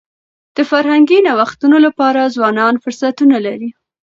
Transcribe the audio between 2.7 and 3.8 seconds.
فرصتونه لري.